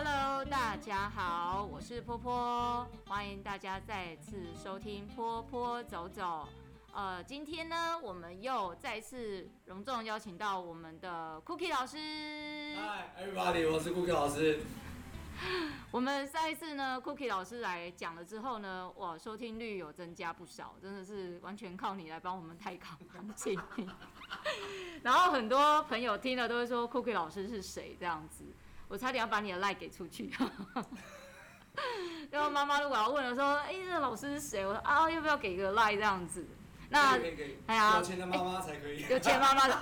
[0.00, 6.46] Hello，大家好，我是波波，欢迎大家再次收听波波走走。
[6.94, 11.96] 呃，今天呢，我们又再次隆重邀请到我们的 Cookie 老师。
[12.76, 14.60] Hi everybody，我是 Cookie 老师。
[15.90, 23.60] 我们上一次呢，Cookie 老师来讲了之后呢，哇，收听率有增加不少，真的是完全靠你来帮我们抬扛行情。
[25.02, 28.44] 然后很多朋友听了都会说 Cookie 老师是谁这样子，
[28.88, 30.32] 我差点要把你的 like 给出去。
[32.30, 34.66] 然后妈妈如果要问了说，哎，这个老师是谁？
[34.66, 36.46] 我说啊，要不要给个 like 这样子？
[36.90, 37.18] 那
[37.66, 39.02] 哎呀，有钱的妈妈才可以。
[39.08, 39.78] 有钱妈妈的。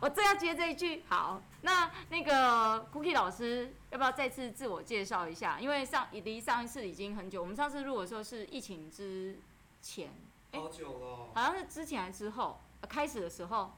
[0.00, 5.60] 我正要接这一句，好，那那个 Cookie 老师要不要再次自我介绍一下？
[5.60, 9.38] 因为上离上一次已经很久，我们上次录的时候是疫情之
[9.80, 10.10] 前，
[10.52, 12.60] 好久了，好像是之前还是之后？
[12.88, 13.72] 开始的时候，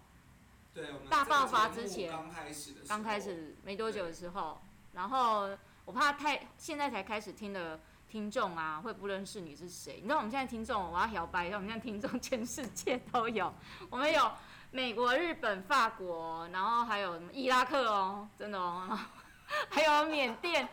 [0.74, 4.61] 对，我们大爆发之前，刚开始的，刚开始没多久的时候，
[4.92, 5.48] 然后
[5.84, 7.78] 我怕太现在才开始听的
[8.11, 9.95] 听众啊，会不认识你是谁？
[9.97, 13.55] 你知道我们现在听众，我要摇摆一下，我们现在听众 全世界都有，
[13.89, 14.30] 我们有。
[14.70, 18.98] 美国、日本、法国，然后还有什么伊拉克哦，真的哦，
[19.70, 20.69] 还有缅甸，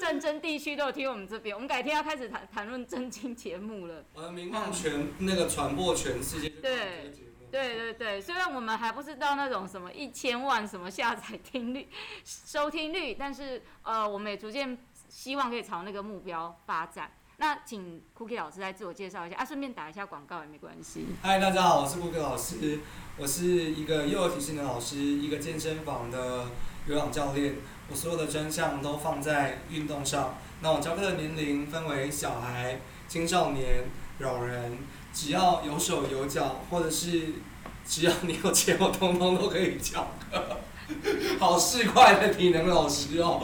[0.00, 1.54] 战争地区都有听我们这边。
[1.54, 4.02] 我们改天要开始谈谈论正经节目了。
[4.14, 6.48] 我的名望全那个传播全世界。
[6.48, 7.12] 对
[7.50, 11.88] 对对对，虽然我们还不是到那种什么一千万什么下载听率、
[12.24, 14.76] 收听率，但是呃，我们也逐渐
[15.08, 17.10] 希望可以朝那个目标发展。
[17.38, 21.06] 那请 Cookie 老师来自我介绍一下啊，顺便打一下广告也没关系。
[21.22, 22.80] 嗨，大家好，我是 Cookie 老师，
[23.18, 26.46] 我是一个幼儿体适能老师，一个健身房的
[26.86, 27.56] 有氧教练。
[27.88, 30.38] 我所有的专项都放在运动上。
[30.60, 33.84] 那我教课的年龄分为小孩、青少年、
[34.20, 34.78] 老人，
[35.16, 37.32] 只要有手有脚，或者是
[37.86, 40.58] 只要你有钱，我通通都可以教课。
[41.40, 43.42] 好市侩的体能老师哦。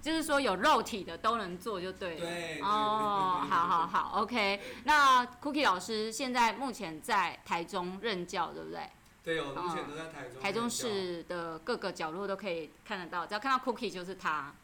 [0.00, 2.20] 就是说有肉体的都能做就对了。
[2.20, 2.60] 对。
[2.62, 4.60] 哦，好好好，OK。
[4.84, 8.88] 那 Cookie 老师现在目前在台中任教，对不对？
[9.24, 10.40] 对，我目前都在台中。
[10.40, 14.54] 台中市的各个角落都可以看得到，只要看到 Cookie 就是他。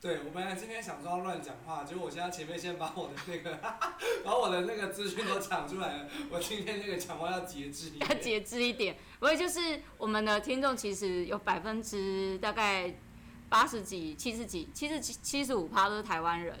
[0.00, 3.58] 对，我本来今天想说要乱讲话，结果我现在前面先把我的那个，
[4.24, 6.08] 把我的那个资讯都讲出来了。
[6.30, 8.08] 我今天那个讲话要节制一点。
[8.08, 12.94] 要节制一点，不过就是我们的听众其实有百分之大概。
[13.50, 16.56] 八十几、七十几、七十七、七十五趴都是台湾人，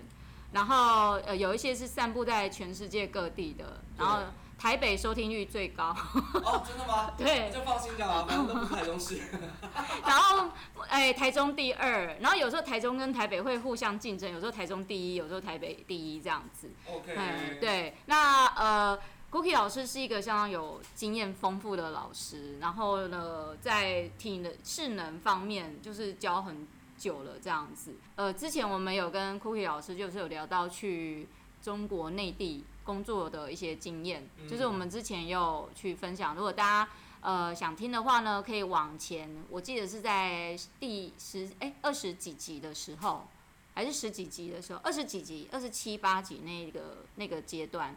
[0.50, 4.24] 然后呃有一些是散布在全世界各地的，然后
[4.60, 5.96] 台北收听率最高。
[6.34, 7.10] 哦，真的吗？
[7.16, 9.18] 对，就放心讲啊，反正都不是台中市。
[10.04, 10.50] 然后
[10.88, 16.70] 哎、欸，台中第二，然后有时候台中跟台北会互相竞争，有时候台中第一，有时候台北第一这样子。
[16.86, 17.14] OK。
[17.16, 18.98] 嗯，对，那呃
[19.30, 26.68] ，Cookie 老师是一个相当有经验丰富的老师，然后呢，在体能智能方面就是教很。
[27.00, 31.26] 久了这样子，呃，之前我们有跟 Cookie 老师就是有聊到去
[31.62, 36.34] 中国内地工作的一些经验，嗯、就是我们之前有去分享。
[36.34, 43.26] 如果大家呃想听的话呢，可以往前，我记得是在第十哎二十几集的时候，
[43.74, 47.96] 还是十几集的时候，二十几集、二十七八集那个那个阶段，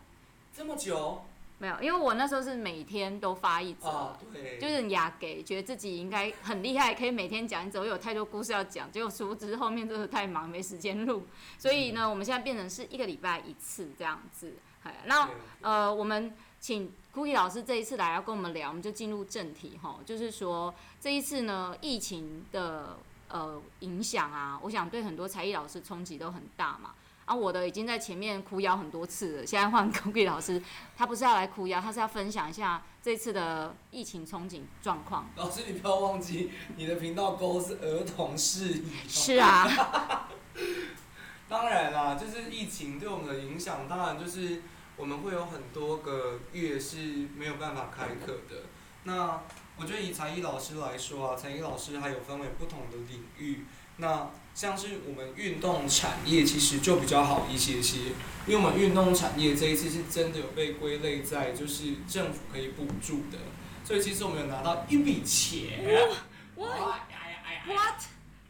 [0.56, 1.22] 这么久。
[1.60, 11.24] 没有，因为我那时候是每天都发一则，哦、对，就是亚给，觉得自己应该很厉害，可以每天讲一则，我有太多故事要讲，结果殊不知后面真的太忙，没时间录，
[11.58, 14.56] 所以呢，我们现在变成是一个礼拜一次这样子。
[15.06, 15.30] 那
[15.62, 22.98] 呃，我们请 Cookie 老师这一次来要跟我们聊，我们就进入正题哈，就是说这一次呢，疫情的
[23.30, 26.92] 呃影响啊，我想对很多才艺老师冲击都很大嘛。
[27.26, 30.62] 啊，我的已经在前面哭腰很多次了，现在换 Cookie 老师，
[30.98, 35.30] 他不是要来哭腰，他是要分享一下这次的疫情憧憬状况。
[35.38, 38.92] 老师，你不要忘记，你的频道勾是儿童适宜。
[39.08, 40.28] 是啊。
[41.48, 44.62] 当然啦，就是疫情对我们的影响，当然就是
[44.98, 46.98] 我们会有很多个月是
[47.38, 48.64] 没有办法开课的。
[49.04, 49.42] 那
[49.78, 53.66] 我觉得以才艺老师来说啊，才艺老师还有分为不同的领域。
[53.98, 58.00] 那像是我们运动产业其实就比较好一些些，
[58.48, 63.38] 因为我们运动产业这一次是真的有被归类在就是政府可以补助的，
[63.84, 65.80] 所以其实我们有拿到一笔钱。
[66.56, 68.04] What？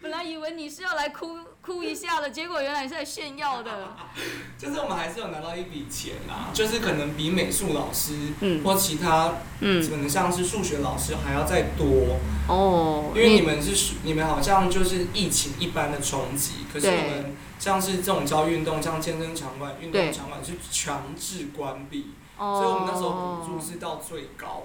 [0.03, 3.95] 本来以为你是要来哭哭一下的，结果原来是在炫耀的。
[4.59, 12.17] 就是我们还是有拿到一笔钱啊，就是可能比美术老师，嗯，或其他，嗯，可能像是数学老师还要再多。
[12.50, 13.13] 哦。
[13.15, 22.07] 因为你们是你们好像就是疫情一般的冲击，可是我们像是这种教运动，像健身场馆、运动场馆是强制关闭，
[22.38, 24.63] 所以我们那时候补助是到最高。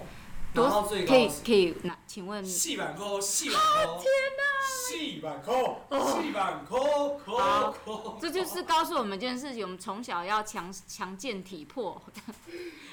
[0.55, 2.45] 然后最高可以可以，那请问？
[2.45, 3.85] 四万块，四万块。
[4.01, 4.05] 天
[4.39, 4.48] 哪！
[4.69, 8.19] 细板扣，细板扣，扣扣。
[8.21, 12.01] 这就是告诉我们一件事情：我们从小要强强健体魄。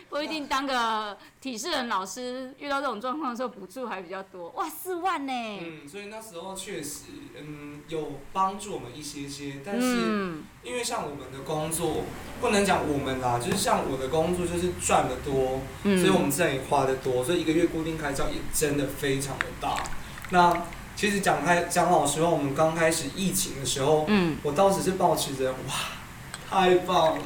[0.08, 4.50] 不一定当个体适能老师，遇到这种状况的时候，补助还比较多。
[4.50, 5.34] 哇，四万呢！
[5.34, 7.06] 嗯，所以那时候确实，
[7.36, 9.62] 嗯，有帮助我们一些些。
[9.66, 12.04] 但是，因为像我们的工作，
[12.40, 19.84] 不能讲我们啦，就是像我的工作，就是赚的多，嗯、所以我们自然也花的多，所以一个月固定开销也真的非常的大。
[20.30, 20.66] 那
[21.06, 25.76] 其实讲开讲老实话，我们刚开始疫情的时候，嗯，我当时是抱持着哇。
[26.50, 27.24] 太棒了，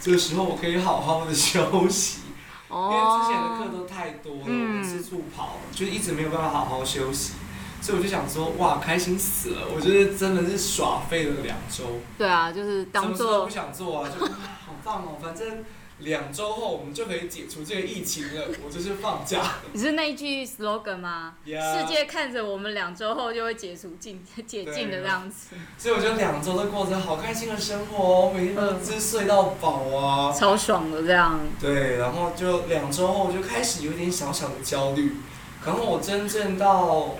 [0.00, 2.22] 这个时候我可以好好的休息，
[2.68, 7.34] 因为之前的课都太多了，我四处跑，就一直没有办法好好休息，
[7.80, 9.68] 所以我就想说，哇，开心死了！
[9.72, 11.84] 我觉得真的是耍废了两周。
[12.18, 15.64] 对啊，就是当做不想做啊，就好棒哦，反正。
[15.98, 19.54] 两周后我们就可以解除这个疫情了， 我就是放假。
[19.72, 21.80] 你是那一句 slogan 吗？Yeah.
[21.80, 25.56] 世界看着我们两周后就会解除禁解禁的这样子。
[25.78, 31.40] 所以我觉得两周都过着好开心的生活哦，每天都是睡到饱啊，超爽的这样。
[31.58, 35.16] 对，然后就两周后我就开始有点小小的焦虑，
[35.64, 37.16] 然后我真正到。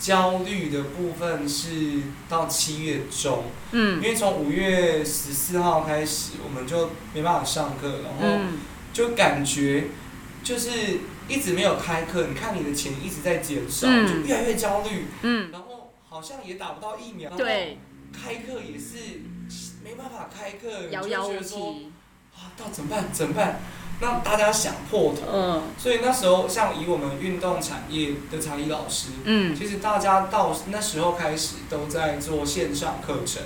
[0.00, 8.44] 焦虑的部分是到七月中，嗯，因为从五月十四号开始，我们就没办法上课，然后
[8.94, 9.88] 就感觉
[10.42, 10.70] 就是
[11.28, 17.76] 一直没有开课，你看你的钱一直在减少，嗯、就越来越焦虑，嗯，然后好像也打不到疫苗，对，
[18.10, 19.20] 开课也是
[19.84, 21.92] 没办法开课，遥遥无期，
[22.72, 23.04] 怎么办？
[23.12, 23.60] 怎么办？
[24.02, 33.42] 那大家想破头，嗯、所以那时候像以我们运动产业的才艺老师，嗯，其实大家到那时候开始都在做线上课程，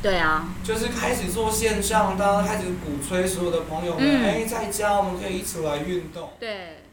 [0.00, 6.84] 对啊，就是开始做线上，大家开始鼓吹所有的朋友们，哎、嗯，在家我们可以一起来运动，对，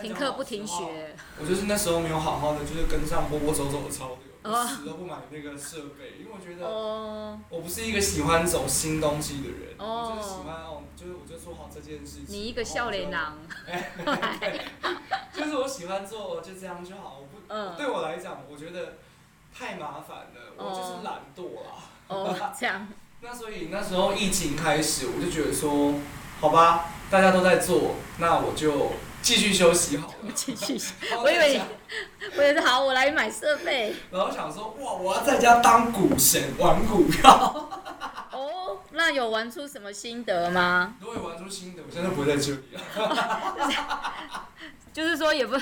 [0.00, 4.16] 停课不停学，我就是那时候没有好好的就是跟上波波走走的潮流。
[4.16, 6.68] 我死都不买那个设备，因为我觉得
[7.48, 12.26] 我不是一个喜欢走新东西的人，我就是喜欢哦，就是我就做好这件事情。
[12.28, 13.38] 你一个笑脸郎。
[14.40, 14.60] 对，
[15.32, 17.20] 就是我喜欢做，就这样就好。
[17.20, 18.98] 我不，对我来讲，我觉得
[19.56, 21.70] 太麻烦了，我就是懒惰啦。
[22.08, 22.86] 哦， 这样。
[23.22, 25.94] 那所以那时候疫情开始，我就觉得说，
[26.40, 28.92] 好吧，大家都在做，那我就。
[29.24, 30.14] 继续休息好了。
[30.36, 30.78] 继续，
[31.16, 31.62] 我以为你，
[32.36, 33.94] 我以为好，我来买设备。
[34.10, 37.70] 然后想说，哇，我要在家当股神，玩股票。
[38.30, 40.94] 哦，那有玩出什么心得吗？
[41.00, 42.80] 如果有玩出心得，我现在不会在这里了。
[44.92, 45.56] 就是说，也不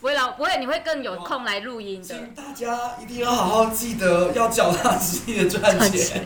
[0.00, 2.06] 不会老不会，你会更有空来录音的。
[2.06, 6.24] 请大家一定要好好记得，要脚踏实地的赚钱。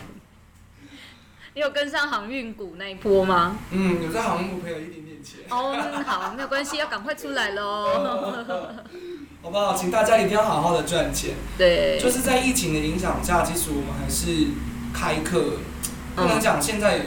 [1.55, 3.57] 你有跟上航运股那一波吗？
[3.71, 5.41] 嗯，有在航运股赔了一点点钱。
[5.49, 5.75] 哦，
[6.05, 7.89] 好，没有关系，要赶快出来喽。
[9.43, 9.75] 好不好？
[9.75, 11.31] 请大家一定要好好的赚钱。
[11.59, 11.99] 对。
[12.01, 14.49] 就是在疫情的影响下，其实我们还是
[14.93, 15.59] 开课，
[16.15, 17.07] 不能讲现在，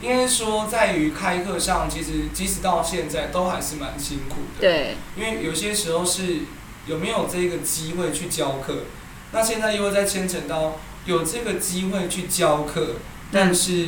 [0.00, 4.60] 应该说在于开课上，其实即使到现在都还是蛮辛苦的。
[4.60, 4.96] 对。
[5.16, 6.38] 因为有些时候是
[6.86, 8.84] 有没有这个机会去教课，
[9.32, 12.94] 那现在又会再牵扯到有这个机会去教课。
[13.32, 13.86] 但是，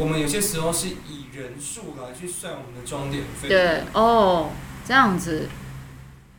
[0.00, 3.50] 我们有些时候是以人数来去算我们的装点费。
[3.50, 4.48] 对，哦，
[4.82, 5.46] 这样子，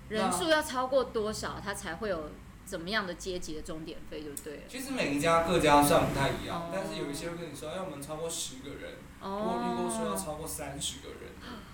[0.09, 2.31] 人数要超过多少，它才会有
[2.65, 4.65] 怎么样的阶级的终点费，对不对？
[4.67, 11.29] 其实每一家各家算不太一样，但是有一些会跟你说，要我们超过十个人，我如果说要超过三十个人。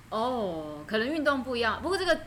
[0.10, 2.20] 哦，可能运动不一样，不过这个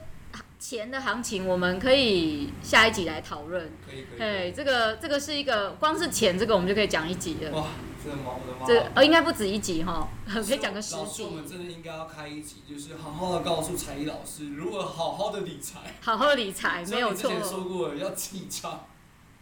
[0.58, 3.70] 钱的行情，我们可以下一集来讨论。
[3.86, 4.26] 可以可以。
[4.26, 7.50] 哎，这个这个是一个，光是钱这个我们就可以讲一集了。
[7.50, 7.66] 哇。
[8.02, 8.32] 真的吗？
[8.34, 8.66] 我的妈！
[8.66, 10.96] 这呃，应该不止一集哈，可以讲个十集。
[10.96, 15.80] 老师，我们真的应该要开一集，就是好好的告诉才艺老师如何好好的理财。
[16.00, 17.30] 好好的理财，没有错。
[17.30, 18.86] 之前说过了，要记账。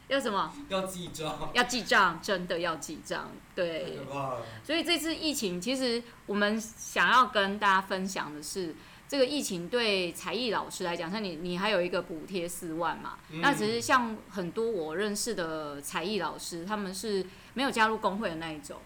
[0.08, 0.50] 要什么？
[0.70, 1.50] 要记账。
[1.52, 3.30] 要记账，真的要记账。
[3.54, 3.98] 对。
[4.64, 8.74] 所以这次疫情，其实我们想要跟大家分享的是，
[9.08, 13.18] 这个疫情对才艺老师来讲，像你，你还有一个补贴四万嘛？
[13.30, 17.26] 嗯、那只是像很多我认识的才艺老师，他们是。
[17.54, 18.76] 没有加入工会的那一种，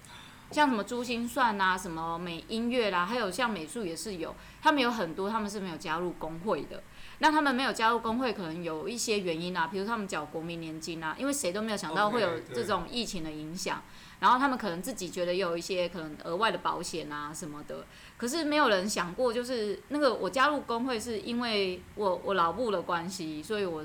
[0.50, 6.83] 像什么珠心算啊，什么美音乐啦，还有像美术也是有，他们有很多他们是没有加入工会的。
[7.23, 13.81] 那他们没有加入工会，可能有一些原因啊，比如他们缴国民年金啊，因为谁都没有想到会有这种疫情的影响。
[14.19, 17.87] 然后他们可能自己觉得有一些可能额外的保险啊什么的，
[18.17, 23.85] 可是没有人想过，就是那个我加入工会是因为我我老部的关系，所以我。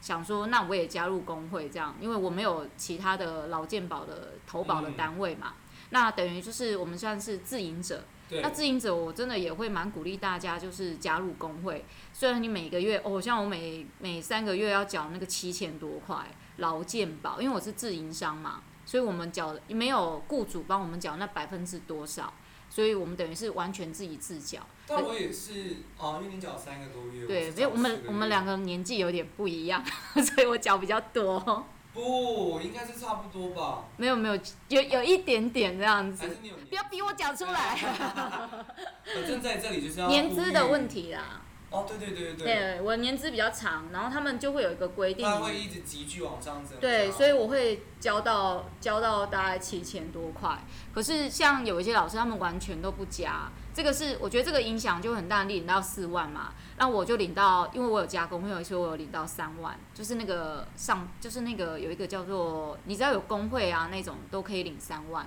[0.00, 5.54] 想说，那我也加入工会这样，因为我没有其他的劳健保的投保的单位嘛。
[5.56, 8.04] 嗯、那等于就是我们算是自营者，
[8.42, 11.84] 那自营者我真的也会蛮鼓励大家，就是加入工会。
[12.12, 16.26] 虽然你每个月，哦，像我每每三个月要缴那个七千多块
[16.58, 22.34] 劳健保，因为我是自营商嘛，所以我们缴没有雇主帮我们缴那百分之多少，
[22.68, 24.60] 所以我们等于是完全自己自缴。
[24.86, 27.26] 但我也是哦，因为你缴三个多月。
[27.26, 29.82] 对，没有我们我们两个年纪有点不一样，
[30.14, 31.66] 所以我缴比较多。
[31.98, 33.84] 不，应该是差不多吧。
[33.96, 34.36] 没有没有，
[34.68, 36.22] 有有一点点这样子。
[36.22, 36.54] 还是你有？
[36.68, 37.74] 不要逼我讲出来。
[39.04, 41.42] 反正在这里就是要年资的问题啦。
[41.70, 42.46] 哦，对对对对。
[42.46, 45.24] 对，我年资比较长，然后他们就会有一个规定。
[45.24, 46.78] 他会一直急剧往上增。
[46.80, 50.58] 对，所以我会交到交到大概七千多块。
[50.94, 53.50] 可是像有一些老师，他们完全都不加。
[53.74, 65.24] 这个是我觉得这个影响就很大，你领到四万嘛，那我就领到，因为我有加工会，有一些我有领到三万，就是那个上，就是那个有一个叫做，你只要有工会啊那种都可以领三万，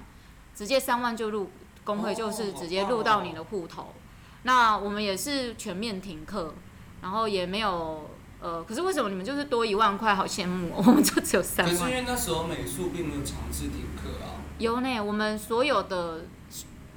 [0.53, 1.49] 直接三万就入
[1.85, 3.83] 工会，就是直接入到你的户头。
[3.83, 3.93] 哦、
[4.43, 6.53] 那我们也是全面停课，
[7.01, 10.15] 然后也没有呃，可是为什么你们就是多一万块？
[10.15, 11.75] 好羡慕， 我们就只有三万。
[11.75, 14.41] 可是因为那时候美术并没有强制停课啊。
[14.57, 16.25] 有呢，我们所有的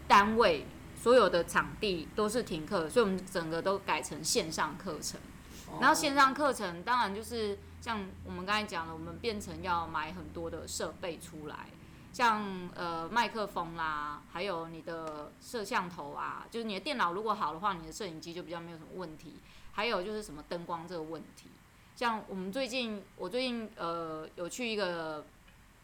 [0.07, 0.67] 单位。
[1.05, 5.21] 所有的场地都是停课，所以我们整个都改成线上课程。
[5.79, 11.67] 然后线上课程当然就是像我们刚才讲的，我们变成要买很多的设备出来，
[12.15, 19.35] 像呃麦克风啦，还有你的摄像头啊，就是你的电脑如果好的话，你的摄影机就比较没有什么问题。
[19.73, 21.49] 还有就是什么灯光这个问题，
[21.97, 25.27] 像我们最近我最近呃有去一个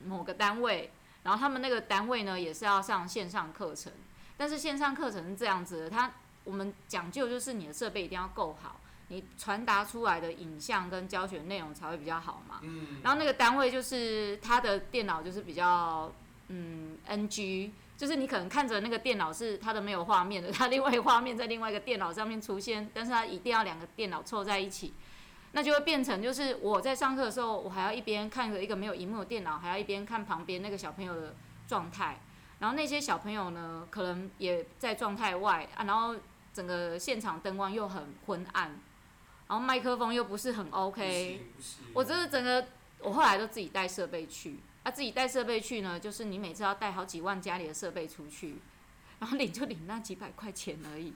[0.04, 0.92] 某个单位，
[1.25, 3.92] 然后他们那个单位呢也是要上线上课程。
[4.37, 6.08] 但是线上课程是这样子的，它
[6.44, 8.78] 我们讲究就是你的设备一定要够好，
[9.10, 12.60] 你传达出来的影像跟教学内容才会比较好嘛。
[12.62, 13.00] 嗯。
[13.02, 16.10] 然后那个单位就是他的电脑就是比较
[16.48, 24.94] 嗯 NG，就是你可能看着那个电脑是它的没有画面的，它另外一个画面在另外一个电脑上面出现，但是它一定要两个电脑凑在一起，
[25.52, 31.34] 那就会变成就是我在上课的时候，我还要一边看着一个没有荧幕的电脑，还要一边看旁边那个小朋友的
[31.68, 32.20] 状态。
[32.58, 36.14] 然后那些小朋友呢，可能也在状态外啊，然后
[36.52, 38.78] 整个现场灯光又很昏暗，
[39.50, 41.40] 然后麦克风又不是很 OK，
[41.92, 42.64] 我这是整个，
[43.00, 48.59] 我后来都自己带设备去，啊，自己带设备去呢，就是你每次要带好几万家里的设备出去，
[49.19, 51.12] 然后领就领那几百块钱而已。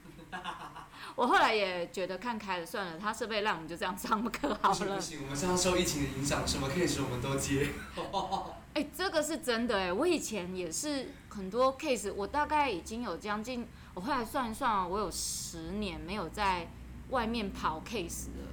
[1.15, 4.75] 我后来也觉得看开了，算了，他设备烂，我们就这样上课好了。
[4.75, 7.69] 不行不行，我们现在受疫情的影响，什么 case 我们都接。
[8.75, 16.67] 哎、欸，这个是真的哎，我以前也是很多 case，我大概已经有将近，我后来算一算，我有十年没有在
[17.09, 18.47] 外面跑 case 了，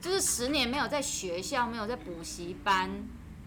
[0.00, 2.90] 就是十年没有在学校，没有在补习班，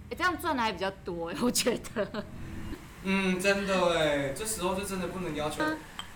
[0.10, 2.26] 哎，这样赚的还比较多哎，我觉得。
[3.04, 5.64] 嗯，真的哎，这时候就真的不能要求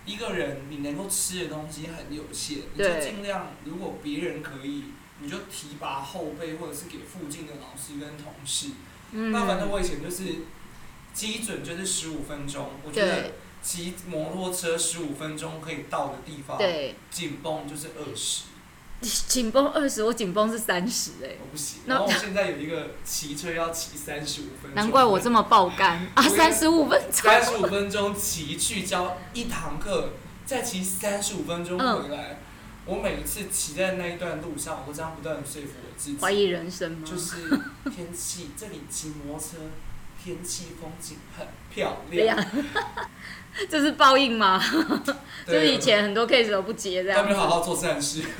[0.04, 4.84] 一个人，你能够吃的东西很有限，你就尽量，如果别人可以，
[5.20, 8.68] 你就提拔后辈，或者是给附近的老师跟同事。
[9.10, 10.24] 嗯、那反正我以前就是
[11.12, 13.32] 基准就是十五分钟，我觉得
[13.66, 18.44] 骑摩托车十五分钟可以到的地方，对紧绷就是二十。
[19.00, 21.36] 紧绷二十，我紧绷是三十哎。
[21.40, 21.80] 我不行。
[21.86, 24.74] 然后我现在有一个骑车要骑三十五分钟。
[24.74, 26.22] 难怪我这么爆肝啊！
[26.22, 27.12] 三十五分钟。
[27.12, 30.10] 三十五分钟骑去教一堂课，
[30.44, 32.22] 再骑三十五分钟回来。
[32.30, 32.36] 嗯
[32.86, 36.18] 我每一次骑在那一段路上，我都这样不断的说服我自己。
[36.20, 36.98] 怀疑人生吗？
[37.04, 37.48] 就是
[37.92, 39.56] 天气，这里骑摩托车，
[40.26, 42.36] 天气风景很漂亮。
[43.70, 44.60] 这是报应吗？
[45.46, 47.20] 就是以前很多 case 都不接这样。
[47.20, 48.24] 要不要好好做善事？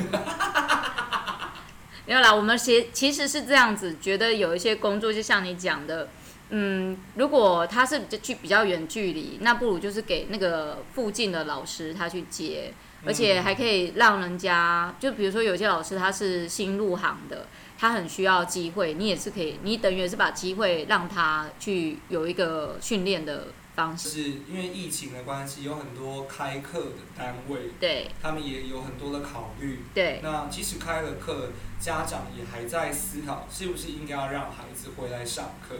[2.06, 6.08] 没有啦，我们其其实是这样子，觉得有一些工作，就像你讲的，
[6.50, 12.74] 嗯，如果他是去比较远距离，那不如就是给那个附近的老师他去接。
[13.04, 17.46] 而且还可以让人家，就比如说有些老师他是新入行的，
[17.78, 24.08] 他很需要机会，你也是可以，你等于也是把机会让他去有一个训练的方式。
[24.08, 29.80] 是因为疫情的关系，有很多开课的单位，对，他们也有很多的考虑。
[29.94, 35.76] 对，那即使开了课，家长也还在思考是不是应该要让孩子回来上课。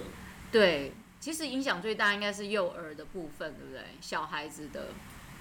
[0.53, 3.83] 对，其实影响最大应该是幼儿的部分，对不对？
[4.01, 4.89] 小孩子的。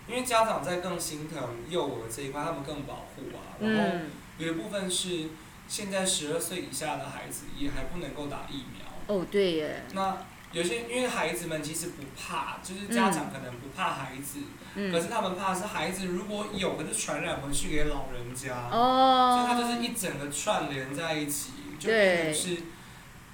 [0.07, 3.57] 因为家长在更心疼幼儿这一块，他们更保护啊。
[3.59, 3.97] 然后
[4.37, 5.29] 有一部分是
[5.67, 8.85] 现在十二岁以下的孩子也还不能够打疫苗。
[9.07, 9.83] 哦，对耶。
[9.93, 10.17] 那
[10.51, 14.39] 有些因为孩子们其实不怕，就是家长可能不怕孩子，
[14.75, 18.69] 嗯、可是他们怕是孩子如果有，可是传染回去给老人家。
[18.71, 19.37] 哦。
[19.37, 22.63] 所以他就是一整个串联在一起，就变成是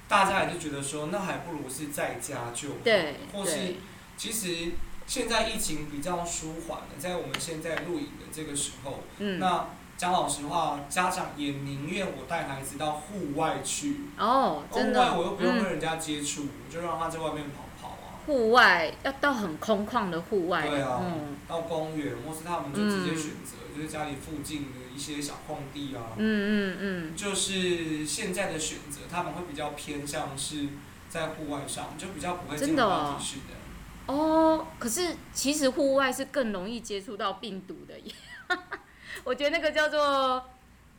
[0.08, 2.74] 大家也就觉得说，那还不如是在家就好。
[2.84, 3.14] 对。
[3.32, 3.76] 或是
[4.16, 4.72] 其实。
[5.04, 9.66] 现在疫情比较舒缓了，在我们现在录影的这个时候，嗯，那
[10.02, 14.00] 讲老实话，家长也宁愿我带孩子到户外去。
[14.18, 15.00] 哦，真的。
[15.00, 18.18] 户外我又不用跟人家接触，我，就让他在外面跑跑啊。
[18.26, 20.66] 户外要到很空旷的户外。
[20.66, 26.10] 对啊，嗯，到公园，或是他们就直接选择，嗯，就是家里附近的一些小空地啊。
[26.16, 27.16] 嗯嗯嗯。
[27.16, 30.66] 就是现在的选择，他们会比较偏向是
[31.08, 34.12] 在户外上，就比较不会进到体式的。
[34.12, 38.12] 哦，可是其实户外是更容易接触到病毒的耶。
[39.24, 40.50] 我觉得那个叫做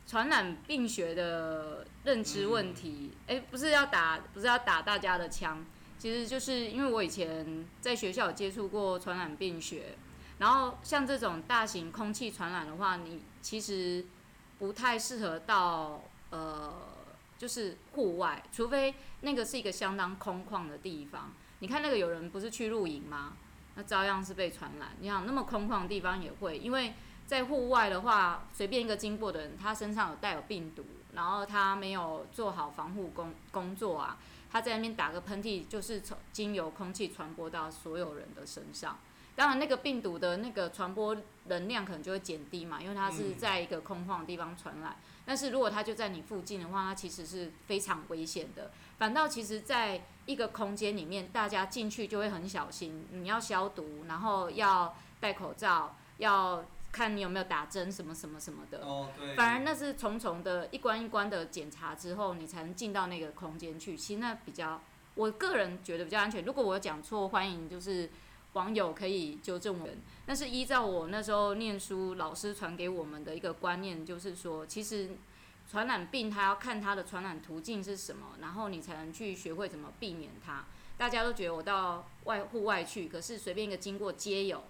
[0.08, 5.65] 传染病学的认知问题，哎、嗯欸，不是要打，不是要打大家的枪，
[5.98, 9.98] 其实就是因为我以前在学校有接触过传染病学，
[10.39, 14.06] 然后像这种大型空气传染的话，你其实
[14.58, 16.74] 不太适合到呃，
[17.38, 21.34] 就是户外，除非那个是一个相当空旷的地方。
[21.60, 23.34] 你看那个有人不是去露营吗？
[23.75, 24.89] 那照样是被传染。
[25.00, 26.94] 你想那么空旷的地方也会，因为
[27.25, 34.18] 在户外的话，随便一个经过的人，他身上有带有病毒，然后他没有做好防护工工作啊，
[34.51, 38.98] 他在那边打个喷嚏，就是从经由空气传播到所有人的身上。
[39.36, 44.96] 当然，那个病毒的那个传播能量可能就会减低嘛，因为它是在一个空旷的地方传染。
[45.25, 48.70] 但是如果它就在你附近的话，它其实是非常危险的。
[49.00, 58.85] 反倒其实在一个空间里面，大家进去就会很小心，你要消毒，然后要戴口罩，要看你有没有打针什么什么什么的。
[58.85, 59.35] 哦，对。
[59.35, 63.97] 反而那是重重的一关一关的检查之后，你才能进到那个空间去。
[63.97, 64.81] 其实那比较，
[65.15, 66.45] 我个人觉得比较安全。
[66.45, 68.09] 如果我讲错，欢迎就是
[68.53, 69.89] 网友可以纠正我。
[70.25, 75.09] 但是依照我那时候念书老师传给我们的一个观念，就是说，其实。
[75.71, 80.65] 传染病，它要看它的传染途径是什么，然后你才能去学会怎么避免它。
[80.97, 84.62] 大家都觉得我到外户外去，可是随便一个经过街友，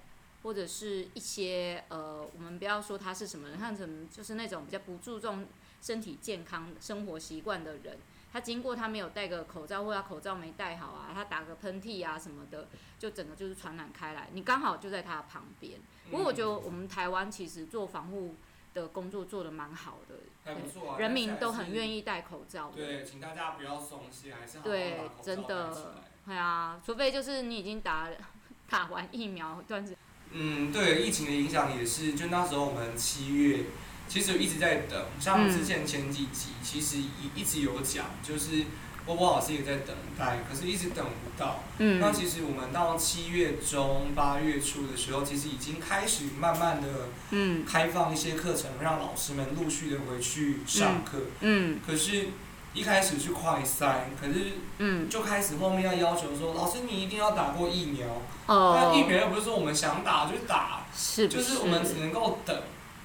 [0.43, 5.47] 或者是一些呃，我们不要说他是什么人，看成就是那种比较不注重
[5.81, 7.97] 身体健康生活习惯的人，
[8.31, 12.67] 他经过他没有戴个口罩，或者他口罩没戴好啊，他打个喷嚏啊什么的，
[12.99, 14.29] 就整个就是传染开来。
[14.33, 15.79] 你刚好就在他旁边。
[16.11, 18.35] 不过我觉得我们台湾其实做防护
[18.73, 20.15] 的工作做得蛮好的。
[20.43, 22.69] 还不错啊，人民都很愿意戴口罩。
[22.75, 28.09] 对，请大家不要松懈，还是好好对，真的，对啊，除非就是你已经打
[28.69, 29.95] 打完疫苗，断子。
[30.33, 33.65] 嗯，对，疫情的影响也是，就那时候我们七月，
[34.07, 38.65] 其实一直在等，像之前前几集，嗯、其实一一直有讲，就是。
[39.05, 41.61] 波波老师也在等待，可是一直等不到。
[41.77, 41.99] 嗯。
[41.99, 51.17] 那其实我们到七月中、八月初的时候，其实已经开始慢慢的，嗯，开放一些课程，让老师们陆续的回去上课。
[51.41, 51.81] 嗯。
[51.85, 52.27] 可是，
[52.73, 58.07] 一开始是快筛，可是，嗯，就开始后面要要求说，老师你一定要打过疫苗。
[58.47, 58.75] 哦。
[58.75, 62.55] 那疫苗又不是说我们想打就打，是，就是我们只能够等。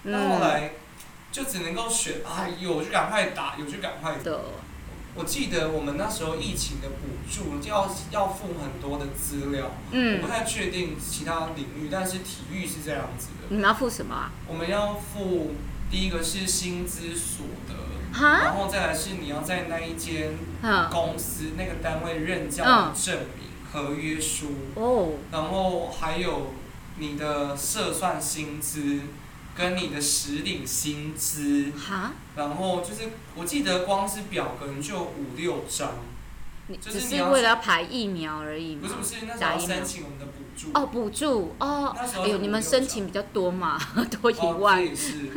[0.05, 0.73] 那后来，
[1.31, 4.33] 就只能够选，啊，有就赶快打，有就赶快打。
[5.15, 13.49] 我记得我们那时候疫情的补助就要要付很多的资料，嗯，我不太确定其他领域，但是体育是这样子的。
[13.49, 14.31] 你们要付什么啊？
[14.47, 15.55] 我们要付
[15.91, 17.75] 第一个是薪资所得，
[18.21, 20.35] 然后再来是你要在那一间
[20.91, 26.53] 公司那个单位任教的证明、合约书，哦，然后还有
[26.99, 29.01] 你的社算薪资。
[29.57, 31.73] 跟你的实领薪资，
[32.37, 35.95] 然后就是我记得光是表格就五六张，就是
[36.69, 38.83] 你只是为了要排疫苗而已吗？
[38.83, 40.71] 不是不是，那时候申请我们的补助。
[40.73, 43.79] 哦，补助哦，哎呦，你们申请比较多嘛，
[44.21, 44.83] 多一万。
[44.83, 45.29] 哦、是，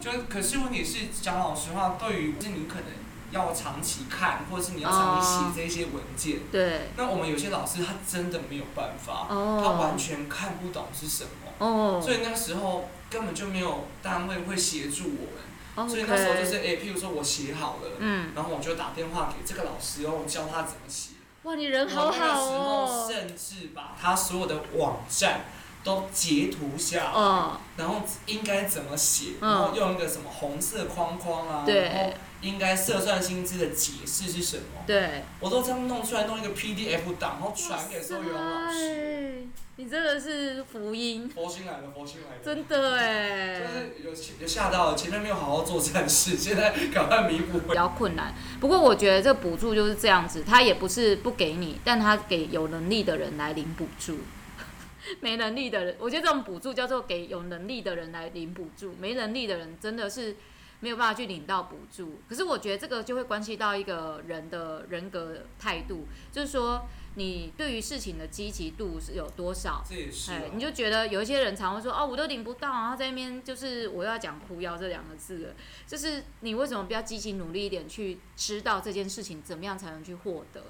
[0.00, 2.86] 就可是问题是讲老实话，对于就是你可能
[3.30, 6.80] 要长期看，或者是你要长期写这些文件，哦、对。
[6.96, 12.88] 那我们有些老师他真的没有办法，哦、他完全看不懂是什么，哦，所以那时候。
[13.08, 15.44] 根本就没有单位会协助我们
[15.76, 15.88] ，okay.
[15.88, 21.10] 所以那时候就是诶、欸，譬如说我写好了，嗯，然后我就打电话给这个老师，然后我教他怎么写。
[21.42, 23.06] 哇，你人好好哦。
[23.06, 25.44] 我那个时候甚至把他所有的网站
[25.84, 34.82] 都截图下来，哦、然后应该怎么写，然后用一个什么红色框框啊，对、嗯，应该测算薪资的解释是什么？
[34.86, 39.46] 对，我都这样弄出来，弄一个 PDF 档，然后传给所有老师。
[39.78, 47.58] 你真的是福音，佛心来了，佛心来了，真的哎，就是有有吓到了，前面没有好好做善事，现在赶快弥补。
[47.58, 54.20] 比较困难，不过我觉得这个补助就是这样子，他也不是不给你，但他给有能力的人来领补助，
[55.20, 60.36] 没能力的人，我觉得这种补助叫做给有能力的人来领补助，没能力的人真的是
[60.80, 62.20] 没有办法去领到补助。
[62.28, 69.82] 可是我觉得这个就会关系到一个人的人格态度，就是说你对于事情的积极度是有多少？
[69.88, 70.42] 这也是、啊。
[70.52, 75.54] 你就觉得有一些人常会说哦，我都领不到，然后在那边就是我要讲哭腰这两个字，
[75.86, 80.62] 就是你为什么不要积极努力一点，去知道这件事情怎么样才能去获得？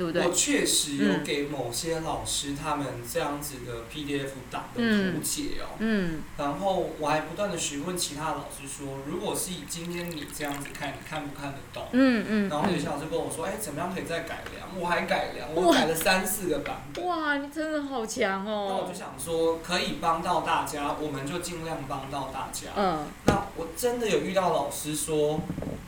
[0.00, 0.26] 对不对？
[0.26, 11.84] 我确实有给某些老师他们这样子的 PDF 档的图解哦，嗯，嗯，然后我还不断的询问其他老师说，如果是以今天你这样子看，你看不看得懂？
[11.92, 12.48] 嗯嗯。
[12.48, 14.66] 然后有些老师跟我说，哎，怎么样可以再改良？
[14.80, 17.04] 我还改良，我改了三四个版本。
[17.04, 18.68] 哇，你真的好强哦！
[18.70, 22.68] 那我就想说，可以帮到大家，我们就尽量帮到大家。
[22.74, 23.06] 嗯。
[23.26, 25.42] 那我真的有遇到老师说，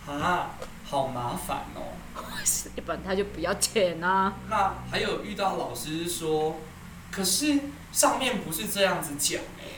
[0.07, 0.51] 啊，
[0.92, 1.81] 好麻烦哦。
[2.76, 4.35] 一本他就不要钱啊。
[4.50, 6.57] 那还有遇到老师说，
[7.11, 7.59] 可是
[7.90, 9.72] 上面不是这样子讲哎、欸，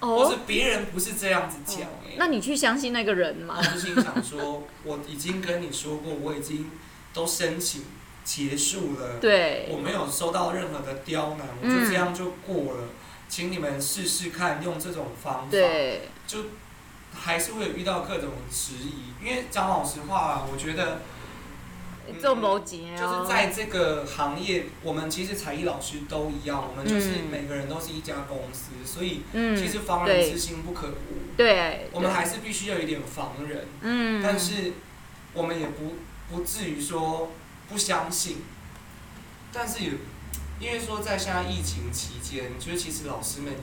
[0.00, 3.58] 哦，或是别人不是这样子讲哎、欸哦，那你去相信那个人吗？
[3.58, 6.68] 我就心想说，我已经跟你说过，我已经
[7.12, 7.84] 都申请
[8.24, 12.88] 结束了，对，我没有收到任何的刁难，我就这样就过了，嗯、
[13.28, 16.38] 请你们试试看用这种方法，对，就
[17.14, 21.00] 还是会有遇到各种质疑，因为讲老实话，我觉得。
[22.20, 31.34] 做某几年，就是在这个行业，我们其实才艺老师都一样，我们就是每个人都是一家公司，所以其实防人之心不可无。
[31.34, 33.66] 对，我们还是必须要有一点防人。
[33.80, 34.74] 嗯，但是
[35.32, 35.94] 我们也不
[36.30, 37.30] 不至于说
[37.70, 38.42] 不相信。
[39.50, 39.92] 但是也
[40.60, 43.58] 因为说在现在疫情期间，就是其实老师们也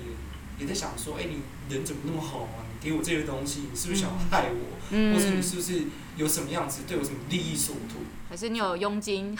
[0.59, 1.41] 也在想说，哎，你
[1.73, 2.63] 人怎么那么好啊？
[2.69, 4.77] 你给我这些东西，你是不是想害我？
[4.91, 5.83] 嗯，或是你是不是
[6.17, 7.99] 有什么样子对我什么利益所图？
[8.29, 9.37] 还是你有佣金？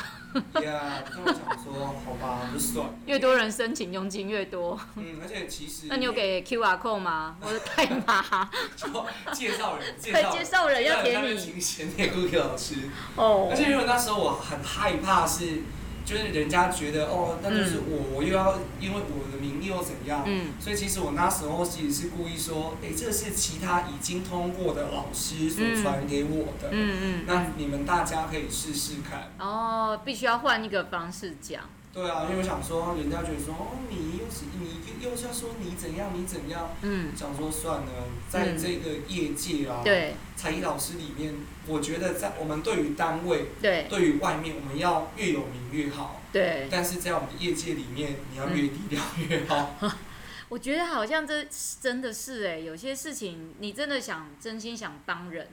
[0.62, 2.88] 呀，跟我想说，好吧，就算。
[3.06, 4.80] 越多人申请佣金越多。
[4.96, 5.88] 嗯，而且其实。
[5.88, 7.38] 那你有给 QR code 吗？
[7.42, 8.50] 我的代码？
[8.76, 8.88] 就
[9.34, 11.38] 介绍人，介绍介绍人要给你。
[11.38, 12.76] 请写给老师。
[13.16, 13.50] 哦。
[13.52, 15.62] 而且因为那时候我很害怕是。
[16.06, 20.24] 就是人家觉得哦，那就是我，嗯、我又要因为我的名义又怎样？
[20.26, 29.32] 嗯，所以其实我那时候其实是故意说，哎，这是其他已经通过的老师所传给我的，嗯嗯，嗯，那你们大家可以试试看。
[29.40, 31.64] 哦，必须要换一个方式讲。
[31.94, 37.88] 对啊，因为我想说，人家觉得说，哦，你又是你又是要说你怎样你怎样，嗯，想说算了，
[38.30, 41.36] 在这个业界啊，对，才艺老师里面，
[41.68, 49.76] 我觉得在我们对于单位，对，对于外面，我们要越有名越好，对，但是在我们的业界里面，你要越低调越好。
[49.82, 49.92] 嗯、
[50.50, 51.46] 我觉得好像这
[51.80, 55.48] 真的是哎，有些事情你真的想真心想帮人。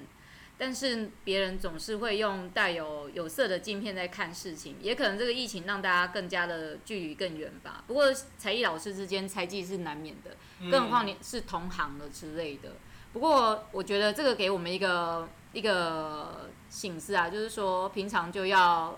[0.61, 7.85] 但是别人总是会用带有有色的镜片在看事情，也可能这个疫情让大家更加的距离更远吧。
[7.87, 10.37] 不过才艺老师之间猜忌是难免的，
[10.69, 12.73] 更何况你是同行的之类的。
[13.19, 18.97] 不过我觉得这个给我们一个一个醒思啊，就是说平常就要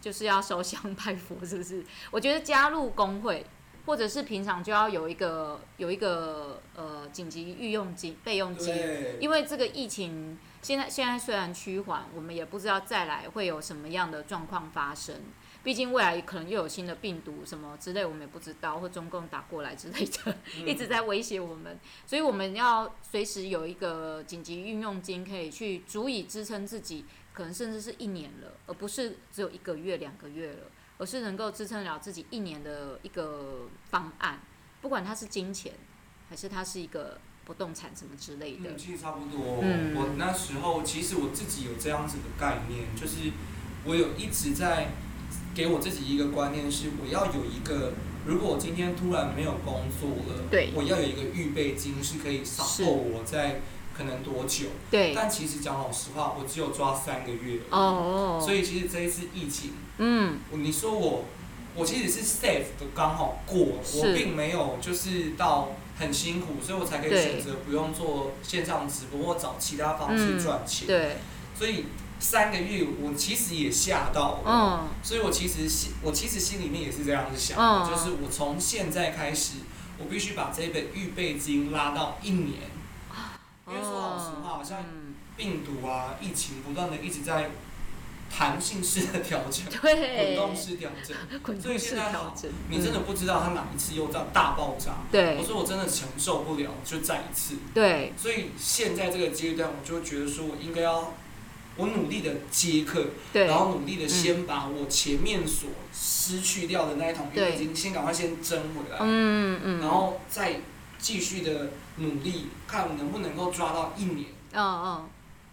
[0.00, 1.84] 就是要烧香拜佛，是不是？
[2.12, 3.44] 我觉得加入工会，
[3.84, 8.76] 或者是平常就要有一个有一个呃紧急御用金备用金，
[9.18, 10.38] 因为这个疫情。
[10.60, 15.14] 现在现在虽然趋缓，我们也不知道再来会有什么样的状况发生。
[15.62, 21.78] 毕竟未来可能又有新的病毒什么之类，我们也不知道，或中共打过来之类的，一直在威胁我们。
[22.06, 34.40] 所以我们要随时有一个紧急运用金，可以去足以支撑自己，可能甚至是一年了，而不是只有一个月、两个月了，而是能够支撑了自己一年的一个方案。
[34.80, 35.74] 不管它是金钱，
[36.28, 37.20] 还是它是一个。
[37.48, 39.60] 不动产什么之类的，嗯，其实差不多。
[39.62, 43.32] 嗯，我那时候其实我自己有这样子的概念，就是
[43.86, 44.88] 我有一直在
[45.54, 47.94] 给我自己一个观念，是我要有一个，
[48.26, 53.62] 如果我今天突然没有工作了，对，我要有一个预备金，是可以 support 我在
[53.96, 54.66] 可能多久。
[54.90, 55.14] 对。
[55.14, 57.60] 但其实讲老实话，我只有抓三个月。
[57.70, 58.38] 哦。
[58.44, 61.24] 所以其实这一次疫情，嗯，你说我，
[61.74, 65.70] 我其实是 safe 的刚好过，我并没有就是到。
[65.98, 70.86] 很辛苦，所以我才可以选择不用做线上直播或找其他方式赚钱。
[70.86, 70.88] 嗯。
[70.88, 71.16] 对，
[71.58, 71.86] 所以
[72.20, 74.42] 三个月我其实也吓到了。
[74.46, 74.88] 嗯。
[75.02, 79.58] 所以我其实心，我其实心里面也是这样子想就是我从现在开始，
[79.98, 82.70] 我必须把这一本预备金拉到一年。
[83.66, 84.84] 因为说老实话，好像
[85.36, 87.50] 病毒啊、疫情不断的一直在。
[88.30, 91.16] 弹性式的调整，滚动式调整，
[91.60, 92.34] 所以现在好，
[92.68, 94.98] 你真的不知道它哪一次又叫大爆炸。
[95.10, 97.56] 对，我说我真的承受不了，就再一次。
[97.74, 101.14] 对，所以现在这个阶段，我就觉得说我应该要，
[101.76, 108.98] 我努力的接课，然后努力的先把我前面所失去掉的那一桶已经，先赶快先争回来。
[109.00, 110.60] 嗯嗯，然后再
[110.98, 114.26] 继续的努力，看能不能够抓到一年。
[114.52, 115.08] 嗯嗯，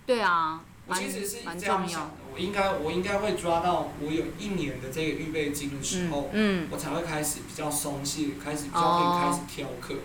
[0.06, 9.96] 对啊，我其实是这样想的，我应该我应该会抓到我有一年的这个预备金的时候，嗯，我才会开始比较松懈，开始比较可以开始挑课。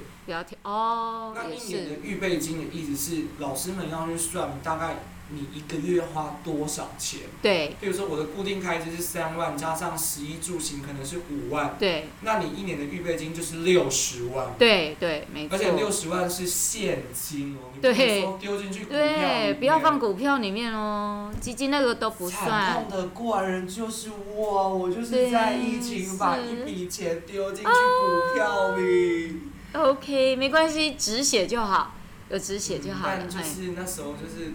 [0.62, 4.96] 哦，那一年的，预备金的意思是，老师们要去算大概
[5.32, 7.20] 你一个月花多少钱。
[7.40, 14.48] 对比如说我的固定开支是三万，加上食衣住行可能是五万，对那你一年的预备金就是六十万。
[14.58, 15.56] 对对，没错。
[15.56, 22.90] 而且六十万是现金哦，你不对能说丢进去股票里对，不要放股票里面哦，基金那个都不惨算痛。
[22.90, 29.40] 的过来人就是我，我就是在疫情把一笔钱丢进去股票里。
[29.72, 31.94] OK，没关系，止血就好，
[32.28, 33.26] 有止血就好了。
[33.26, 34.52] 就是那时候就是。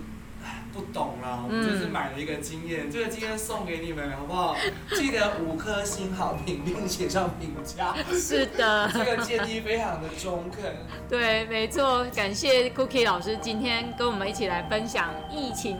[0.75, 4.55] 唉不懂啦，我嗯们就是买了一个经验，这个经验送给你们好不好？
[4.89, 7.95] 记得五颗星好评并写上评价。
[8.11, 10.75] 是的， 这个建议非常的中肯。
[11.09, 15.77] 对，没错，感谢 Cookie 老师今天跟我们一起来分享疫情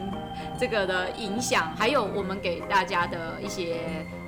[0.58, 3.76] 这个的影响，还有我们给大家的一些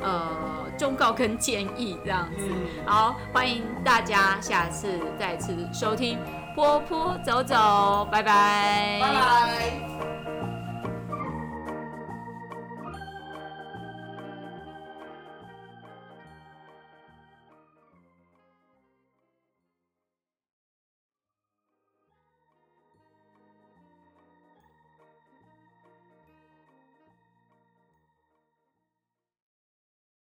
[0.02, 2.44] 呃忠告跟建议，这样子。
[2.46, 6.18] 嗯，好，欢迎大家下次再次收听
[6.54, 8.98] 波波走走，拜拜。
[9.00, 10.08] 拜拜。